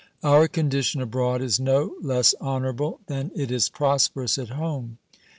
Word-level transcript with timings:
Our 0.23 0.47
condition 0.47 0.99
abroad 0.99 1.43
is 1.43 1.59
no 1.59 1.93
less 2.01 2.33
honorable 2.41 3.01
than 3.05 3.29
it 3.35 3.51
is 3.51 3.69
prosperous 3.69 4.39
at 4.39 4.49
home. 4.49 4.97